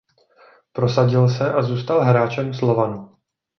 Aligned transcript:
Prosadil 0.73 1.29
se 1.29 1.43
a 1.53 1.61
zůstal 1.61 2.03
hráčem 2.05 2.53
Slovanu. 2.53 3.15